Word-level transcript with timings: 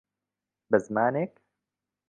به 0.69 0.77
زمانێک، 0.85 1.33